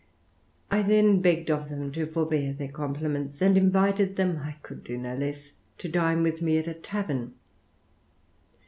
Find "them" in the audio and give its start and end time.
1.69-1.91, 4.15-4.39